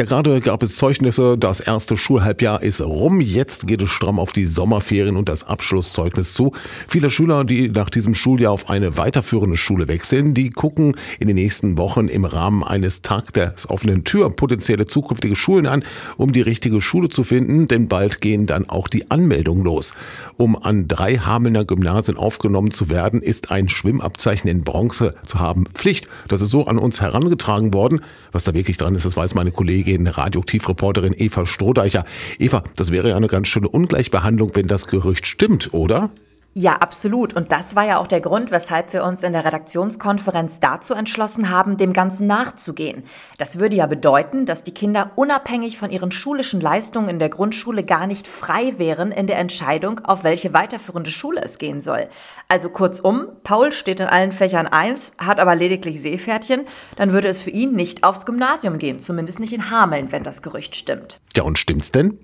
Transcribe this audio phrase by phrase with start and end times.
[0.00, 4.32] Ja, gerade gab es Zeugnisse, das erste Schulhalbjahr ist rum, jetzt geht es stramm auf
[4.32, 6.52] die Sommerferien und das Abschlusszeugnis zu.
[6.88, 11.36] Viele Schüler, die nach diesem Schuljahr auf eine weiterführende Schule wechseln, die gucken in den
[11.36, 15.84] nächsten Wochen im Rahmen eines Tag der offenen Tür potenzielle zukünftige Schulen an,
[16.16, 19.92] um die richtige Schule zu finden, denn bald gehen dann auch die Anmeldungen los.
[20.38, 25.66] Um an drei Hamelner Gymnasien aufgenommen zu werden, ist ein Schwimmabzeichen in Bronze zu haben
[25.74, 26.08] Pflicht.
[26.28, 28.00] Das ist so an uns herangetragen worden.
[28.32, 32.04] Was da wirklich dran ist, das weiß meine Kollegin Kollegin, Radioaktivreporterin Eva Strohdeicher.
[32.38, 36.10] Eva, das wäre ja eine ganz schöne Ungleichbehandlung, wenn das Gerücht stimmt, oder?
[36.52, 37.32] Ja, absolut.
[37.34, 41.48] Und das war ja auch der Grund, weshalb wir uns in der Redaktionskonferenz dazu entschlossen
[41.48, 43.04] haben, dem Ganzen nachzugehen.
[43.38, 47.84] Das würde ja bedeuten, dass die Kinder unabhängig von ihren schulischen Leistungen in der Grundschule
[47.84, 52.08] gar nicht frei wären in der Entscheidung, auf welche weiterführende Schule es gehen soll.
[52.48, 57.42] Also kurzum, Paul steht in allen Fächern eins, hat aber lediglich Seepferdchen, dann würde es
[57.42, 61.20] für ihn nicht aufs Gymnasium gehen, zumindest nicht in Hameln, wenn das Gerücht stimmt.
[61.36, 62.18] Ja, und stimmt's denn?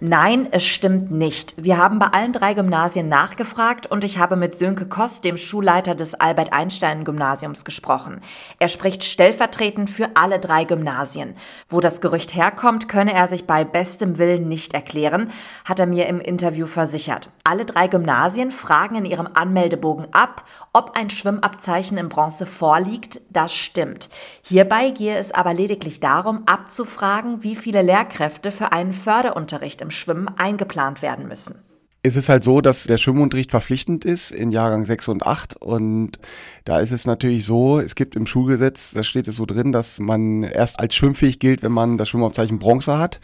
[0.00, 1.54] Nein, es stimmt nicht.
[1.56, 5.94] Wir haben bei allen drei Gymnasien nachgefragt und ich habe mit Sönke Kost, dem Schulleiter
[5.94, 8.20] des Albert-Einstein-Gymnasiums, gesprochen.
[8.58, 11.34] Er spricht stellvertretend für alle drei Gymnasien.
[11.70, 15.30] Wo das Gerücht herkommt, könne er sich bei bestem Willen nicht erklären,
[15.64, 17.30] hat er mir im Interview versichert.
[17.44, 23.22] Alle drei Gymnasien fragen in ihrem Anmeldebogen ab, ob ein Schwimmabzeichen in Bronze vorliegt.
[23.30, 24.10] Das stimmt.
[24.42, 30.28] Hierbei gehe es aber lediglich darum, abzufragen, wie viele Lehrkräfte für einen Förderunterricht im Schwimmen
[30.36, 31.56] eingeplant werden müssen.
[32.02, 36.20] Es ist halt so, dass der Schwimmunterricht verpflichtend ist in Jahrgang 6 und 8 und
[36.64, 39.98] da ist es natürlich so, es gibt im Schulgesetz, da steht es so drin, dass
[39.98, 43.18] man erst als schwimmfähig gilt, wenn man das Schwimmabzeichen Bronze hat.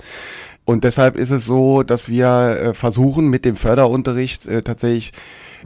[0.65, 5.13] Und deshalb ist es so, dass wir äh, versuchen, mit dem Förderunterricht äh, tatsächlich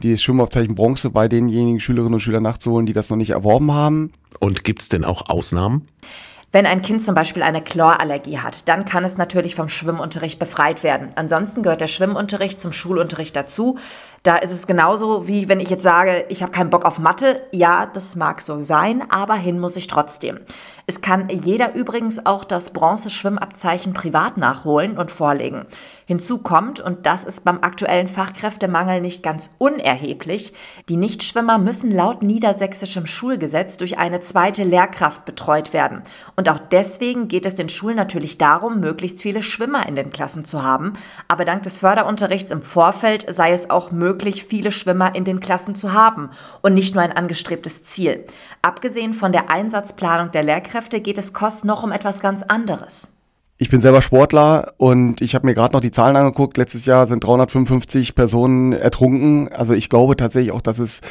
[0.03, 4.11] die Schwimmabzeichen Bronze bei denjenigen Schülerinnen und Schülern nachzuholen, die das noch nicht erworben haben.
[4.39, 5.87] Und gibt es denn auch Ausnahmen?
[6.53, 10.81] Wenn ein Kind zum Beispiel eine Chlorallergie hat, dann kann es natürlich vom Schwimmunterricht befreit
[10.81, 11.09] werden.
[11.15, 13.77] Ansonsten gehört der Schwimmunterricht zum Schulunterricht dazu.
[14.23, 17.41] Da ist es genauso wie wenn ich jetzt sage, ich habe keinen Bock auf Mathe.
[17.51, 20.39] Ja, das mag so sein, aber hin muss ich trotzdem.
[20.85, 25.65] Es kann jeder übrigens auch das Bronze-Schwimmabzeichen privat nachholen und vorlegen.
[26.05, 30.53] Hinzu kommt, und das ist beim aktuellen Fachkräftemangel nicht ganz unerheblich,
[30.87, 36.03] die Nichtschwimmer müssen laut niedersächsischem Schulgesetz durch eine zweite Lehrkraft betreut werden.
[36.39, 40.45] Und auch deswegen geht es den Schulen natürlich darum, möglichst viele Schwimmer in den Klassen
[40.45, 40.93] zu haben.
[41.27, 45.73] Aber dank des Förderunterrichts im Vorfeld sei es auch möglich, viele Schwimmer in den Klassen
[45.73, 46.29] zu haben
[46.61, 48.23] und nicht nur ein angestrebtes Ziel.
[48.61, 53.17] Abgesehen von der Einsatzplanung der Lehrkräfte geht es Kost noch um etwas ganz anderes.
[53.59, 56.57] Ich bin selber Sportler und ich habe mir gerade noch die Zahlen angeguckt.
[56.57, 59.51] Letztes Jahr sind 355 Personen ertrunken.
[59.51, 61.01] Also ich glaube tatsächlich auch, dass es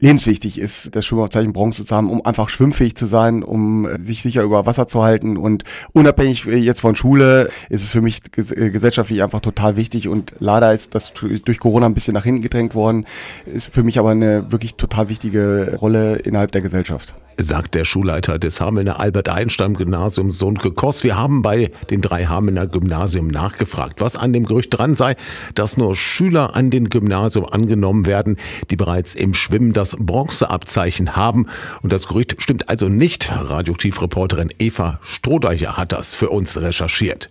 [0.00, 4.22] lebenswichtig ist, das Schwimmabzeichen Bronze zu haben, um einfach schwimmfähig zu sein, um äh, sich
[4.22, 5.36] sicher über Wasser zu halten.
[5.36, 10.08] Und unabhängig äh, jetzt von Schule ist es für mich äh, gesellschaftlich einfach total wichtig.
[10.08, 11.12] Und leider ist das
[11.44, 13.06] durch Corona ein bisschen nach hinten gedrängt worden,
[13.46, 18.38] ist für mich aber eine wirklich total wichtige Rolle innerhalb der Gesellschaft sagt der Schulleiter
[18.38, 21.04] des Hamelner Albert-Einstein-Gymnasiums Sohnke Koss.
[21.04, 25.16] Wir haben bei den drei Hamelner Gymnasium nachgefragt, was an dem Gerücht dran sei,
[25.54, 28.36] dass nur Schüler an den Gymnasium angenommen werden,
[28.70, 31.46] die bereits im Schwimmen das Bronzeabzeichen haben.
[31.82, 33.30] Und das Gerücht stimmt also nicht.
[33.32, 37.30] Radioaktivreporterin Eva Strohdeicher hat das für uns recherchiert.